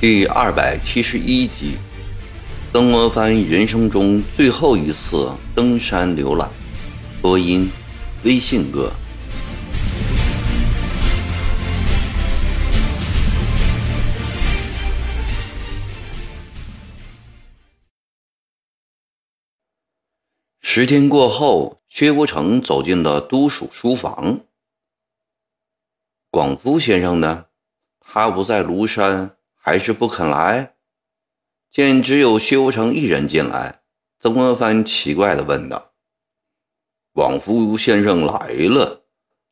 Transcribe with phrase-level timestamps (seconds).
[0.00, 1.76] 第二百七十一集，
[2.72, 6.46] 曾国藩人生中最后一次登山浏览。
[7.22, 7.70] 播音：
[8.22, 8.92] 微信哥。
[20.76, 24.40] 十天过后，薛福成走进了都署书房。
[26.32, 27.46] 广福先生呢？
[28.00, 29.36] 他不在庐山。
[29.54, 30.74] 还是不肯来。
[31.70, 33.82] 见只有薛无成一人进来，
[34.18, 35.92] 曾国藩奇怪地问道
[37.14, 39.04] ：“广福先生来了，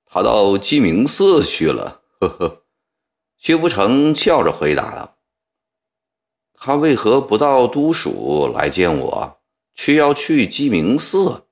[0.05, 2.65] 他到鸡鸣寺去了。”呵呵，
[3.39, 5.19] 薛福成笑着回答道
[6.53, 9.42] ：“他为何不到都署来见我，
[9.75, 11.47] 却要去鸡鸣寺？”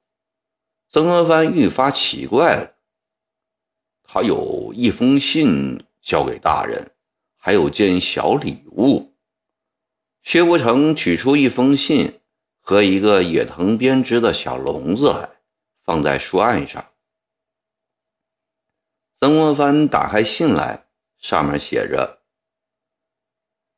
[0.90, 2.74] 曾国藩愈发奇怪了。
[4.02, 6.92] 他有一封信交给大人。
[7.42, 9.14] 还有件小礼物。
[10.22, 12.20] 薛伯成取出一封信
[12.60, 15.40] 和一个野藤编织的小笼子来，
[15.82, 16.92] 放在书案上。
[19.18, 20.84] 曾国藩打开信来，
[21.16, 22.20] 上面写着：“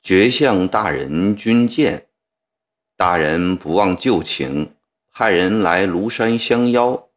[0.03, 2.09] 绝相大人君见，
[3.03, 4.77] 大人不忘旧情，
[5.11, 7.09] 派人来庐山相邀，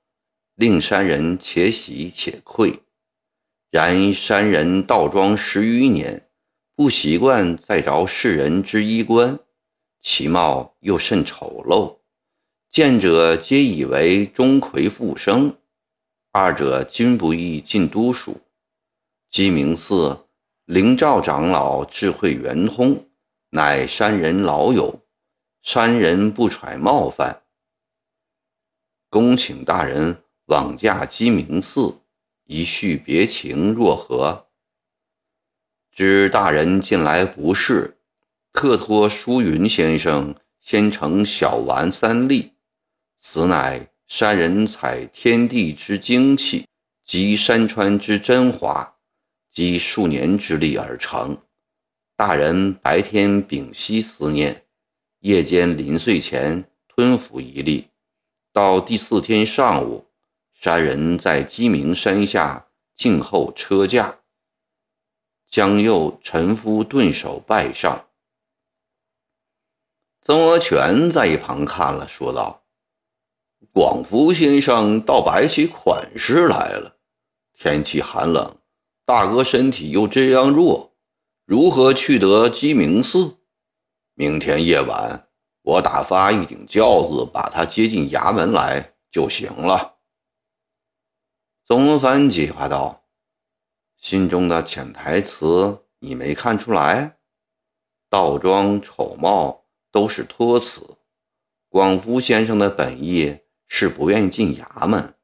[0.56, 2.80] 令山人且喜且愧。
[3.70, 6.28] 然山人道庄十余年。”
[6.76, 9.38] 不习惯再着世人之衣冠，
[10.02, 11.98] 其貌又甚丑陋，
[12.72, 15.56] 见者皆以为钟馗复生。
[16.32, 18.42] 二者均不易进都署。
[19.30, 20.26] 鸡鸣寺
[20.66, 23.08] 灵照长老智慧圆通，
[23.52, 25.05] 乃山人老友，
[25.66, 27.42] 山人不揣冒犯，
[29.10, 32.02] 恭请大人往驾鸡鸣寺，
[32.44, 34.46] 一叙别情，若何？
[35.92, 37.98] 知大人近来不适，
[38.54, 42.54] 特托舒云先生先成小丸三粒，
[43.20, 46.68] 此乃山人采天地之精气
[47.04, 48.98] 集山川之真华，
[49.52, 51.36] 积数年之力而成。
[52.16, 54.65] 大人白天屏息思念，
[55.26, 57.88] 夜间临睡前吞服一粒，
[58.54, 60.06] 到第四天上午，
[60.54, 64.20] 山人在鸡鸣山下静候车驾。
[65.50, 68.06] 江右臣夫顿首拜上。
[70.22, 72.62] 曾国荃在一旁看了，说道
[73.74, 76.98] ：“广福先生倒摆起款式来了。
[77.58, 78.56] 天气寒冷，
[79.06, 80.94] 大哥身体又这样弱，
[81.46, 83.38] 如何去得鸡鸣寺？
[84.16, 85.28] 明天夜晚，
[85.62, 89.98] 我打发一顶轿子把他接进衙门来就行了。”
[91.68, 93.04] 曾国藩计划道。
[93.98, 97.18] 信中的潜台词你没看出来？
[98.10, 100.96] 道庄丑貌都是托词。
[101.68, 105.16] 广福先生的本意是不愿意进衙门，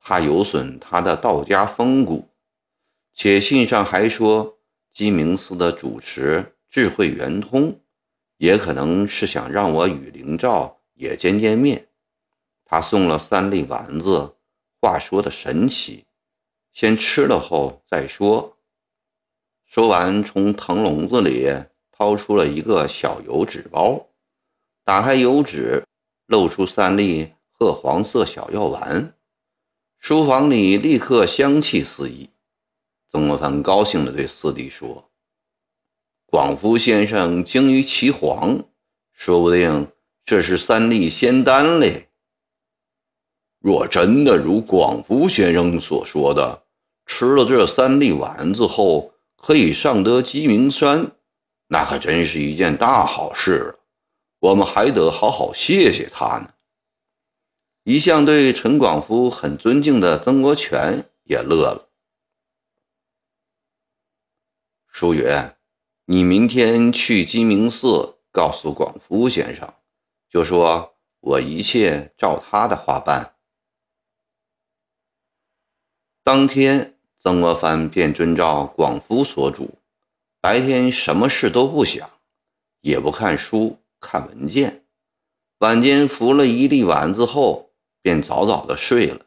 [0.00, 2.30] 怕有损他的道家风骨。
[3.12, 4.58] 且信上还说，
[4.92, 7.78] 鸡鸣寺的主持智慧圆通，
[8.44, 11.88] 也可能是想让我与灵照也见见面。
[12.62, 14.34] 他送了三粒丸子，
[14.82, 16.04] 话说的神奇。
[16.74, 18.58] 先吃了后再说。
[19.64, 21.50] 说完，从藤笼子里
[21.90, 24.08] 掏出了一个小油纸包，
[24.84, 25.82] 打开油纸，
[26.26, 29.14] 露出三粒褐黄色小药丸。
[29.98, 32.28] 书房里立刻香气四溢。
[33.08, 35.08] 曾国藩高兴地对四弟说
[36.34, 38.64] ：“广福先生精于岐黄，
[39.12, 39.86] 说不定
[40.24, 42.08] 这是三粒仙丹嘞。
[43.60, 46.64] 若真的如广福先生所说的。”
[47.06, 51.12] 吃了这三粒丸子后，可以上得鸡鸣山，
[51.68, 53.78] 那可真是一件大好事了。
[54.40, 56.54] 我们还得好好谢谢他呢。
[57.84, 61.88] 一向对陈广福很尊敬的曾国荃也乐了。
[64.90, 65.24] 淑云，
[66.06, 69.72] 你明天去鸡鸣寺告诉广福先生，
[70.28, 73.36] 就说我一切照他的话办。
[76.22, 76.92] 当天。
[77.26, 79.78] 曾国藩便遵照广福所嘱，
[80.42, 82.10] 白天什么事都不想，
[82.82, 84.84] 也不看书、看文件。
[85.60, 87.70] 晚间服了一粒丸子后，
[88.02, 89.24] 便早早的睡了。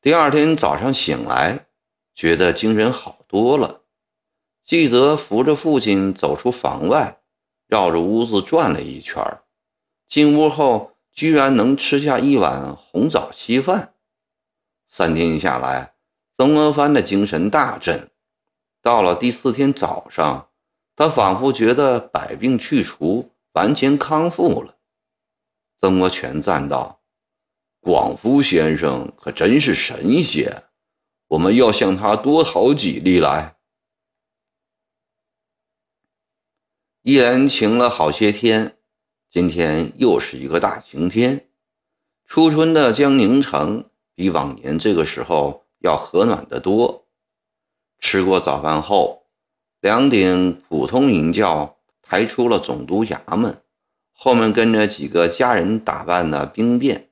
[0.00, 1.66] 第二天早上醒来，
[2.14, 3.81] 觉得精神好多了。
[4.72, 7.20] 纪泽扶着父亲走出房外，
[7.66, 9.22] 绕着屋子转了一圈。
[10.08, 13.92] 进屋后，居然能吃下一碗红枣稀饭。
[14.88, 15.92] 三天下来，
[16.38, 18.10] 曾国藩的精神大振。
[18.80, 20.48] 到了第四天早上，
[20.96, 24.78] 他仿佛觉得百病去除，完全康复了。
[25.78, 27.02] 曾国荃赞道
[27.82, 30.62] ：“广福先生可真是神仙，
[31.28, 33.56] 我们要向他多讨几粒来。”
[37.02, 38.76] 依然晴了好些天。
[39.28, 41.48] 今天又是一个大晴天，
[42.26, 47.06] 初春的江宁城比往年这个时候要和暖得多。
[47.98, 49.24] 吃过早饭后，
[49.80, 53.60] 两顶普通银轿抬出了总督衙门，
[54.12, 57.10] 后面跟着几个家人打扮的兵变。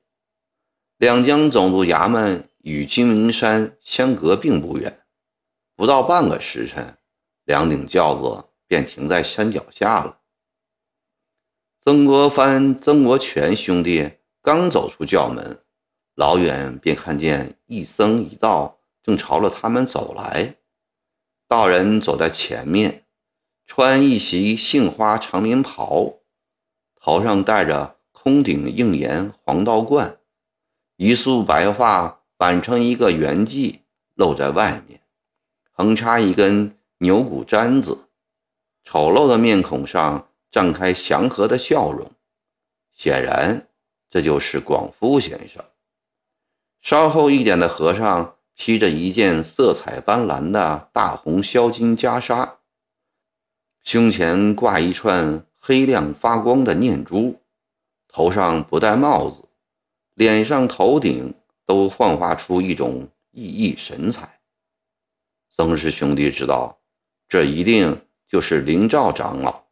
[0.95, 5.01] 两江总督衙门与金明山相隔并不远，
[5.75, 6.95] 不到半个时辰，
[7.43, 10.19] 两顶轿子便停在山脚下了。
[11.81, 14.09] 曾国藩、曾国荃兄弟
[14.41, 15.59] 刚走出轿门，
[16.15, 20.55] 老远便看见一僧一道正朝着他们走来。
[21.49, 23.03] 道人走在前面，
[23.65, 26.19] 穿一袭杏花长棉袍，
[26.95, 30.19] 头上戴着空顶硬檐黄道冠，
[30.95, 33.79] 一束白发挽成一个圆髻
[34.13, 35.01] 露在外面，
[35.73, 38.05] 横插一根牛骨簪子，
[38.83, 40.27] 丑陋的面孔上。
[40.51, 42.11] 绽开祥和的笑容，
[42.93, 43.69] 显然
[44.09, 45.63] 这就是广夫先生。
[46.81, 52.55] 稍后一点的和尚披着一件色彩斑斓的大红销金袈裟，
[53.81, 57.39] 胸前挂一串黑亮发光的念珠，
[58.09, 59.45] 头上不戴帽子，
[60.15, 61.33] 脸上、头顶
[61.65, 64.41] 都焕发出一种熠熠神采。
[65.49, 66.77] 曾氏兄弟知道，
[67.29, 69.63] 这一定就是灵照长老。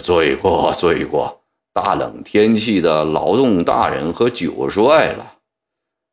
[0.00, 1.42] 罪过，罪过！
[1.72, 5.38] 大冷天气的劳动大人和酒帅了。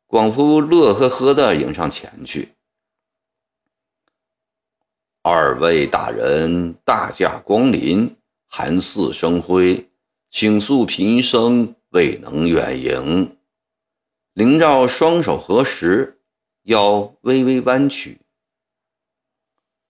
[0.08, 2.56] 广夫乐呵呵地迎上前去。
[5.22, 8.16] 二位大人大驾光临，
[8.48, 9.88] 寒寺生辉，
[10.32, 13.36] 请恕贫僧未能远迎。
[14.32, 16.18] 灵照双手合十，
[16.64, 18.18] 腰微微弯曲。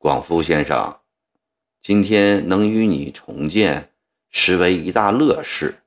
[0.07, 1.01] 广福先生。
[1.83, 3.91] 今天能与你重见，
[4.31, 5.83] 实为一大乐事。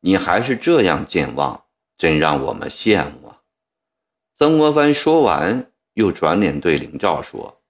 [0.00, 1.66] 你还是这样健忘，
[1.98, 3.42] 真让我们羡慕啊！
[4.34, 7.60] 曾国藩说完，又转脸对灵照说：“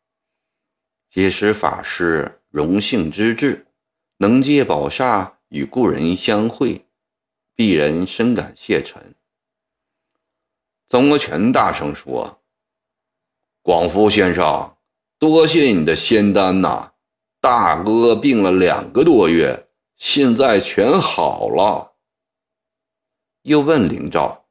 [1.11, 3.67] 结识法师，荣幸之至，
[4.19, 6.87] 能借宝刹与故人相会，
[7.57, 9.03] 鄙人深感谢忱。”
[10.87, 12.41] 曾国荃大声说
[13.63, 14.77] ：“广福先生，
[15.19, 16.93] 多谢你的仙丹呐！”
[17.41, 21.93] 大哥病了两个多月，现在全好了。
[23.43, 24.47] 又问灵照：“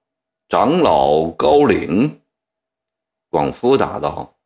[0.47, 2.21] 长老高龄？”
[3.29, 4.37] 广夫答道：“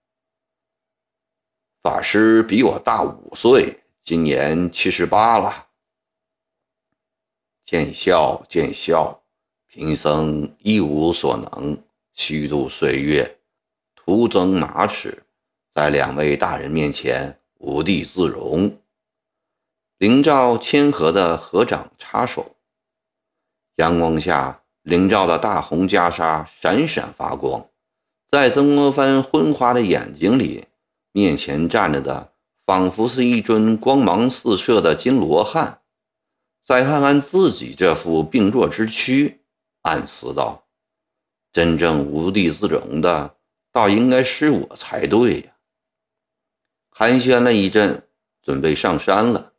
[1.84, 5.68] 法师比我大五岁，今年七十八了。”
[7.64, 9.22] 见笑见笑，
[9.68, 11.82] 贫僧一无所能，
[12.14, 13.40] 虚度岁月，
[13.96, 15.24] 徒增马齿，
[15.74, 17.38] 在两位大人面前。
[17.64, 18.76] 无地自容。
[20.00, 22.56] 灵照谦和的合掌插手，
[23.76, 27.70] 阳光下，灵照的大红袈裟闪闪发光，
[28.28, 30.66] 在曾国藩昏花的眼睛里，
[31.12, 32.34] 面前站着的
[32.66, 35.82] 仿佛是一尊光芒四射的金罗汉。
[36.66, 39.42] 再看看自己这副病弱之躯，
[39.84, 40.64] 暗思道
[41.54, 43.36] ：“真正无地自容的，
[43.72, 45.52] 倒应该是我才对呀。”
[47.02, 48.08] 寒暄了一阵，
[48.44, 49.54] 准备上山了。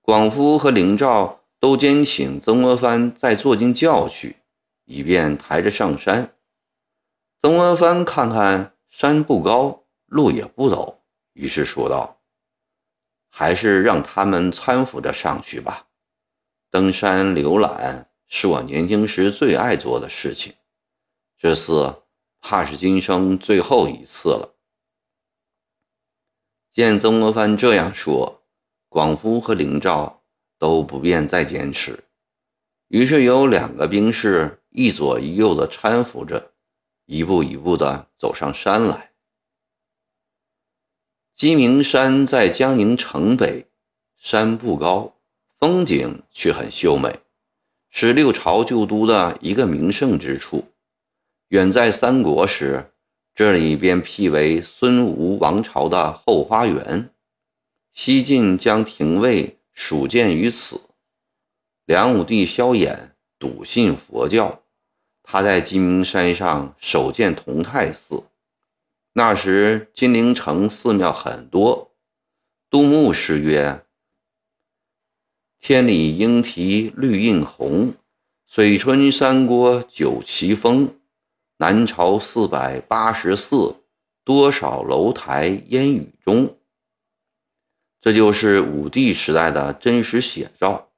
[0.00, 4.38] 广夫和灵照都兼请曾国藩再坐进轿去，
[4.84, 6.34] 以便抬着上山。
[7.40, 10.96] 曾国藩看看山不高，路也不陡，
[11.34, 12.20] 于是说道
[13.30, 15.86] ：“还是让他们搀扶着上去吧。
[16.68, 20.52] 登山浏览是我年轻时最爱做的事情，
[21.38, 22.02] 这次
[22.40, 24.48] 怕是今生最后一次了。”
[26.72, 28.42] 见曾国藩这样说，
[28.88, 30.22] 广夫和灵照
[30.58, 32.02] 都不便再坚持，
[32.88, 36.52] 于是有两个兵士一左一右的搀扶着，
[37.04, 39.12] 一步一步的走上山来。
[41.36, 43.66] 鸡鸣山在江宁城北，
[44.16, 45.16] 山不高，
[45.58, 47.20] 风景却很秀美，
[47.90, 50.72] 是六朝旧都的一个名胜之处。
[51.48, 52.88] 远在三国时。
[53.34, 57.10] 这里便辟为孙吴王朝的后花园，
[57.90, 60.82] 西晋将廷尉属建于此。
[61.86, 64.62] 梁武帝萧衍笃信佛教，
[65.22, 68.24] 他在鸡鸣山上首建同泰寺。
[69.14, 71.92] 那时金陵城寺庙很多。
[72.68, 73.84] 杜牧诗曰
[75.58, 77.94] ：“天理莺啼绿映红，
[78.46, 80.94] 水春山郭酒旗风。
[81.62, 83.76] 南朝四百八十寺，
[84.24, 86.58] 多少楼台烟雨中。”
[88.02, 90.88] 这就是武帝时代的真实写照。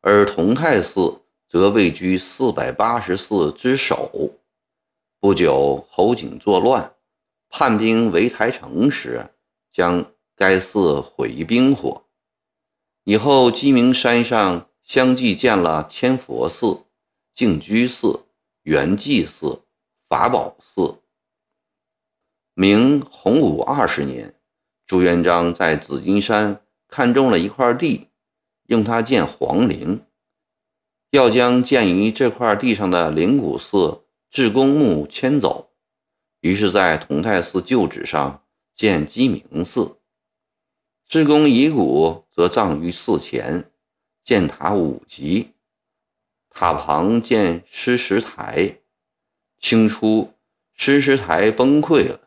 [0.00, 4.32] 而同泰寺则位居四百八十寺之首。
[5.20, 6.94] 不久，侯景作乱，
[7.50, 9.28] 叛兵围台城时，
[9.70, 12.06] 将该寺毁于兵火。
[13.04, 16.84] 以后，鸡鸣山上相继建了千佛寺、
[17.34, 18.24] 净居寺、
[18.68, 19.62] 圆寂寺、
[20.10, 21.00] 法宝寺。
[22.52, 24.34] 明洪武二十年，
[24.86, 28.08] 朱元璋在紫金山看中了一块地。
[28.66, 30.02] 用它建皇陵，
[31.12, 35.70] 要将建于这块地上的灵谷寺至公墓迁走，
[36.40, 38.44] 于是，在同泰寺旧址上
[38.74, 39.96] 建鸡鸣寺。
[41.06, 43.70] 至公遗骨则葬于寺前，
[44.22, 45.52] 建塔五级，
[46.60, 48.78] 塔旁建施石台。
[49.60, 50.32] 清初，
[50.74, 52.18] 施石台崩溃了，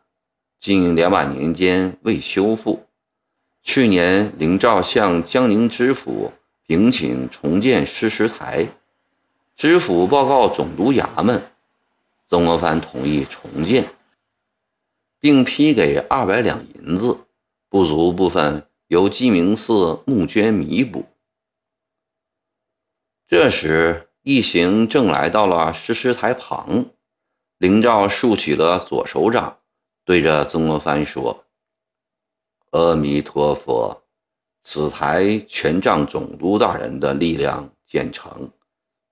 [0.58, 2.86] 近两百年间未修复。
[3.62, 6.32] 去年，林兆向江宁知府
[6.66, 8.68] 禀请重建石台，
[9.54, 11.50] 知府报告总督衙门，
[12.26, 13.84] 曾国藩同意重建，
[15.20, 17.18] 并批给二百两银子，
[17.68, 21.04] 不足部分由鸡鸣寺募捐弥补。
[23.28, 26.86] 这时，一行正来到了石狮台旁，
[27.58, 29.58] 灵照竖起了左手掌，
[30.04, 31.44] 对着曾国藩说。
[32.70, 34.04] 阿弥陀佛，
[34.62, 38.48] 此台全仗总督大人的力量建成。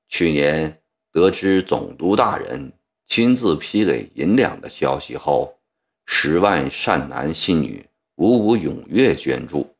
[0.08, 2.72] 去年得知总督大人
[3.08, 5.58] 亲自批给银两的消息后，
[6.06, 9.74] 十万善男信女无不踊跃捐助，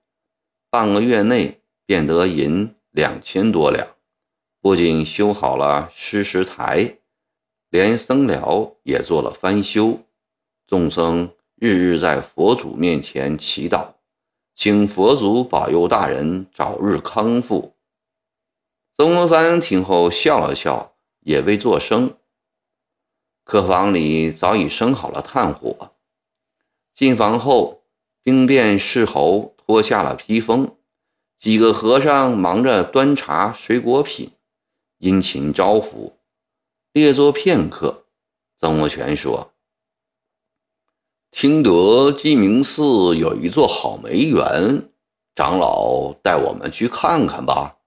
[0.70, 3.86] 半个月内便得银两千多两。
[4.60, 6.98] 不仅修好了施石台，
[7.70, 10.00] 连僧寮也做了翻修，
[10.66, 11.30] 众僧。
[11.56, 13.88] 日日在佛祖面前祈祷，
[14.54, 17.74] 请佛祖保佑大人早日康复。
[18.96, 22.16] 曾国藩听后笑了笑，也未作声。
[23.44, 25.96] 客房里早已生好了炭火。
[26.94, 27.82] 进房后，
[28.22, 30.76] 兵变侍侯脱下了披风，
[31.38, 34.30] 几个和尚忙着端茶水果品，
[35.00, 36.14] 殷勤招呼。
[36.92, 38.04] 列坐片刻，
[38.58, 39.54] 曾国荃说。
[41.30, 44.90] 听得鸡鸣寺有一座好梅园，
[45.34, 47.78] 长老带我们去看看吧。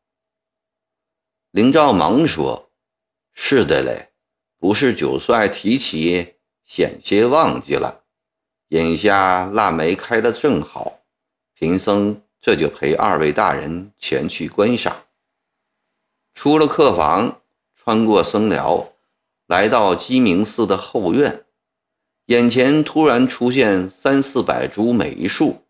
[1.51, 2.71] 林兆忙说
[3.31, 4.09] ：“是的嘞，
[4.57, 8.05] 不是九帅提起，险些忘记了。
[8.69, 11.01] 眼下腊梅开得正好，
[11.53, 14.97] 贫僧这就陪二位大人前去观赏。”
[16.33, 17.41] 出了客房，
[17.75, 18.93] 穿过僧寮，
[19.47, 21.45] 来到鸡鸣寺的后院。
[22.27, 25.63] 眼前突然出现三四百株梅树，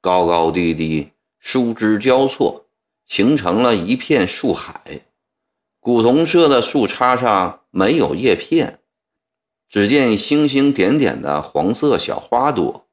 [0.00, 2.66] 高高低低，树枝交错，
[3.06, 5.02] 形成了一片树海。
[5.80, 8.80] 古铜色的树杈上没有叶片，
[9.68, 12.86] 只见星星点点的黄色小花朵。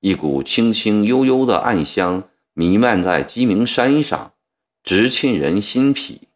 [0.00, 2.22] 一股清清幽幽的暗香
[2.54, 4.32] 弥漫在鸡鸣山上，
[4.84, 6.27] 直沁人心脾。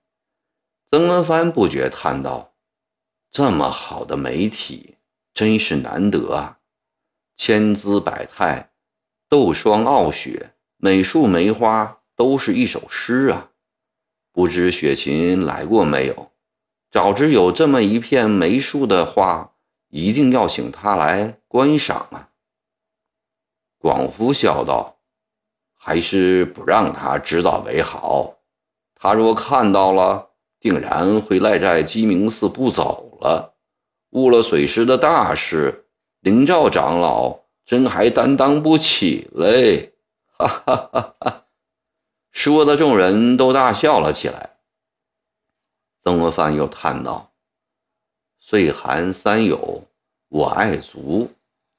[0.93, 2.53] 曾国藩不觉叹道
[3.33, 4.99] ：“这么好的梅体！”
[5.33, 6.59] 真是难得啊！
[7.35, 8.73] 千姿百态，
[9.27, 13.53] 斗霜傲雪，每树梅花都是一首诗啊！
[14.33, 16.31] 不知雪琴来过没有？
[16.91, 19.55] 早知有这么一片梅树的话，
[19.89, 22.29] 一定要请他来观赏啊！
[23.79, 24.99] 广夫笑道
[25.73, 28.41] ：“还是不让他知道为好。
[28.95, 30.32] 他若看到了，
[30.63, 33.53] 定然会赖在鸡鸣寺不走了。”
[34.17, 35.87] 误了水师的大事，
[36.21, 39.93] 林兆长老真还担当不起嘞！
[40.27, 41.47] 哈哈哈哈
[42.31, 44.57] 说的众人都大笑了起来。
[46.03, 47.33] 曾国藩又叹道
[48.39, 49.85] ：“岁寒三友，
[50.29, 51.31] 我爱竹，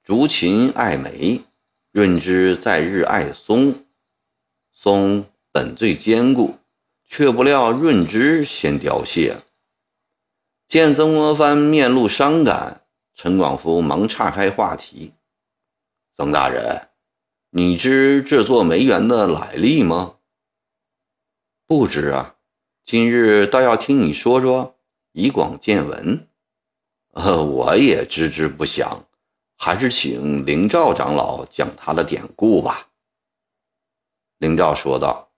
[0.04, 1.42] 竹琴爱梅，
[1.92, 3.76] 润之在日爱松。
[4.72, 6.56] 松本最坚固，
[7.16, 9.38] 却不料润之先凋谢。”
[10.68, 15.14] 见曾国藩面露伤感，陈广福忙岔开话题
[16.18, 16.90] ：“曾大人，
[17.52, 20.16] 你知这座梅园的来历吗
[21.68, 22.38] ？”“不知啊，
[22.84, 24.80] 今日倒要听你说说，
[25.12, 26.28] 以广见闻。
[27.12, 29.06] 呃，我也知之不详，
[29.56, 32.90] 还是请灵照长老讲他的典故吧。
[34.40, 35.30] 灵照说道：“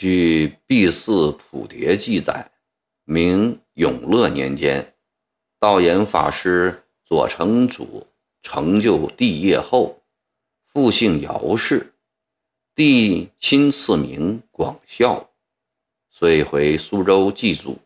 [0.00, 2.52] 据《毕寺普牒》记载，
[3.02, 4.94] 明永乐年间，
[5.58, 8.06] 道衍法师左承祖
[8.40, 10.00] 成就帝业后，
[10.72, 11.94] 复姓姚氏，
[12.76, 15.30] 帝亲赐名广孝，
[16.08, 17.76] 遂回苏州祭祖。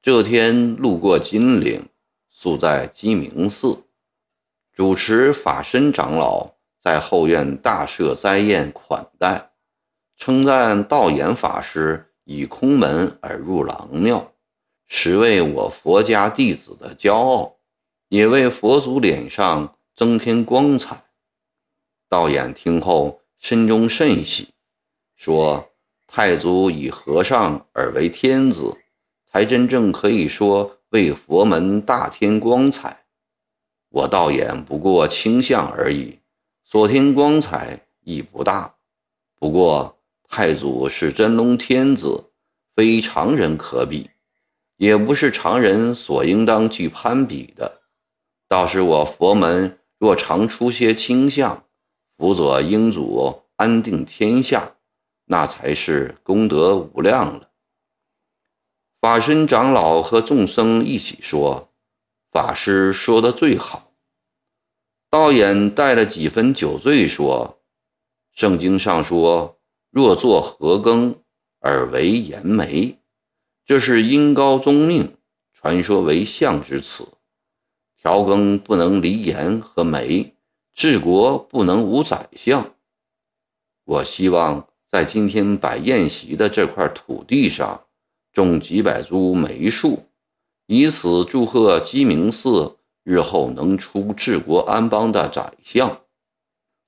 [0.00, 1.84] 这天路过金陵，
[2.30, 3.82] 宿在鸡鸣寺，
[4.72, 9.50] 主持法身长老在后院大设斋宴款待，
[10.16, 14.32] 称赞道衍法师以空门而入廊庙，
[14.86, 17.56] 实为我佛家弟子的骄傲，
[18.08, 21.04] 也为佛祖脸上增添光彩。
[22.08, 24.50] 道衍听后，心中甚喜，
[25.16, 25.72] 说
[26.06, 28.76] ：“太祖以和尚而为天子。”
[29.28, 33.04] 才真正可以说为佛门大添光彩。
[33.90, 36.20] 我道衍不过倾向而已，
[36.64, 38.76] 所添光彩亦不大。
[39.38, 39.95] 不过
[40.28, 42.30] 太祖是真龙天子，
[42.74, 44.10] 非常人可比，
[44.76, 47.82] 也不是常人所应当去攀比的。
[48.48, 51.64] 倒是我佛门若常出些倾向，
[52.16, 54.76] 辅佐英祖安定天下，
[55.24, 57.50] 那才是功德无量了。
[59.00, 61.72] 法身长老和众僧一起说
[62.32, 63.92] ：“法师说的最好。”
[65.08, 67.60] 道衍带了几分酒醉说
[68.34, 69.55] ：“圣经上说，
[69.96, 71.22] 若作和羹
[71.58, 72.98] 而为盐梅，
[73.64, 75.16] 这是因高宗命，
[75.54, 77.08] 传说为相之词。
[77.96, 80.34] 调羹不能离盐和梅，
[80.74, 82.74] 治国不能无宰相。
[83.86, 87.86] 我希望在今天摆宴席的这块土地上。”
[88.34, 90.10] 种几百株梅树，
[90.66, 96.02] 以此祝贺鸡鸣寺日后能出治国安邦的宰相。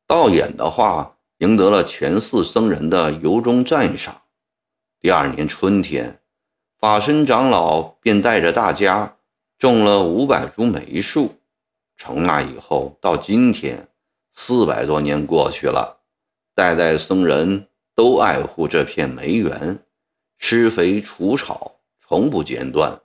[0.06, 4.22] 道衍的话赢得了全寺僧人的由衷赞赏。
[5.00, 6.20] 第二年春天，
[6.78, 9.16] 法身长老便带着大家
[9.58, 11.36] 种了五百株梅树。
[11.96, 13.88] 从那以后到今天，
[14.34, 16.00] 四百多年过去了，
[16.54, 19.80] 代代僧人都爱护这片梅园。
[20.38, 23.00] 施肥除草，从不间断。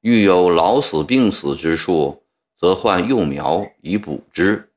[0.00, 2.24] 遇有老死病死之树，
[2.58, 4.71] 则换幼苗以补之。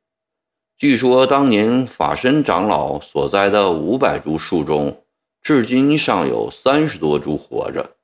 [0.88, 5.04] 据说当年法身长老所栽的五百株树中，
[5.42, 7.96] 至今尚有三十多株活着，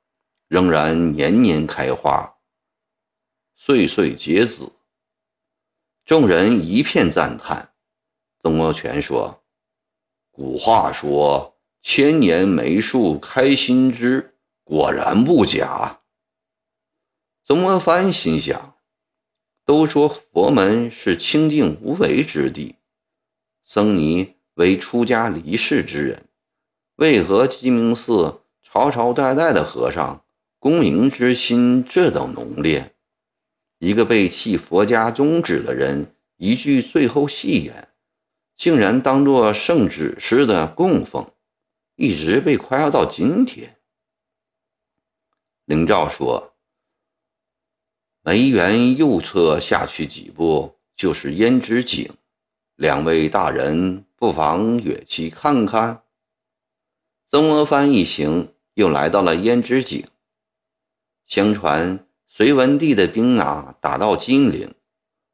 [0.48, 2.34] 仍然年年开花，
[3.54, 4.72] 岁岁结籽。
[6.04, 7.72] 众人一片赞叹。
[8.40, 9.44] 曾国荃说
[10.32, 16.00] ：“古话说。”千年梅树开新枝，果然不假。
[17.44, 18.71] 曾国藩心想：
[19.64, 22.76] 都说佛门是清净无为之地，
[23.64, 26.28] 僧尼为出家离世之人，
[26.96, 30.24] 为何鸡鸣寺朝朝代代的和尚
[30.58, 32.94] 功名之心这等浓烈？
[33.78, 37.88] 一个背弃佛家宗旨的人，一句最后戏言，
[38.56, 41.26] 竟然当作圣旨似的供奉。
[41.96, 43.76] 一直被夸耀到今天。
[45.66, 46.51] 灵照说
[48.22, 52.10] ：“梅园右侧下去几步就是胭脂井，
[52.76, 56.02] 两位大人不妨远去看看。”
[57.28, 60.06] 曾国藩一行又来到了胭脂井。
[61.26, 64.72] 相传隋文帝的兵马打到金陵，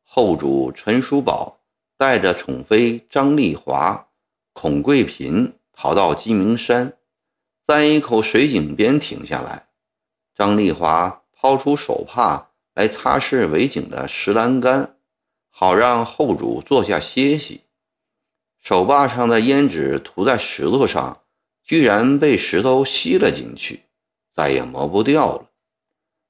[0.03, 1.61] 后主陈叔宝
[1.97, 4.09] 带着宠妃张丽华、
[4.53, 5.55] 孔贵嫔。
[5.81, 6.95] 逃到鸡鸣山，
[7.65, 9.69] 在一口水井边停下来。
[10.35, 12.48] 张丽华掏出手帕
[12.79, 14.99] 来擦拭围井的石栏杆，
[15.51, 17.63] 好让后主坐下歇息。
[18.63, 21.25] 手帕上的胭脂涂在石头上，
[21.65, 23.83] 居然被石头吸了进去，
[24.33, 25.51] 再也磨不掉了。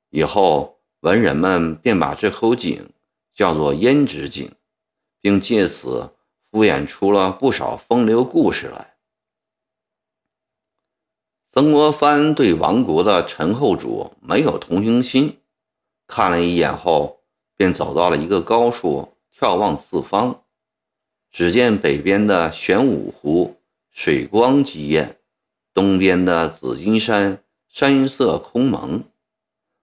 [0.08, 2.88] 以后文人们便把这口井
[3.34, 4.50] 叫做胭脂井，
[5.20, 6.14] 并借此
[6.50, 8.94] 敷衍出了不少风流故事来。
[11.50, 15.38] 曾国藩对亡国的陈后主没有同情心，
[16.08, 17.20] 看了一眼后，
[17.54, 20.42] 便走到了一个高处，眺望四方。
[21.30, 25.20] 只见北边的玄武湖水光激艳，
[25.74, 29.04] 东边的紫金山山色空蒙。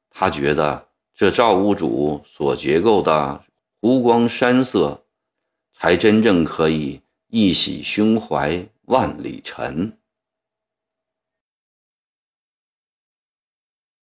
[0.09, 3.43] 他觉得这造物主所结构的
[3.79, 5.05] 湖光山色，
[5.71, 9.95] 才真正可以一洗胸怀万里尘。